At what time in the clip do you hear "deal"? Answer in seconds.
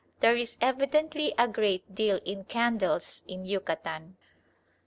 1.93-2.19